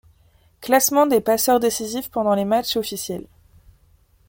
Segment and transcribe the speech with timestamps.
[0.61, 3.27] Classement des passeurs décisifs pendant les matchs officiels.